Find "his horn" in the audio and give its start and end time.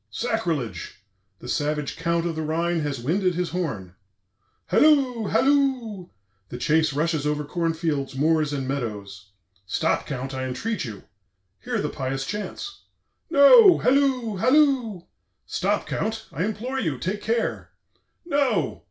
3.35-3.93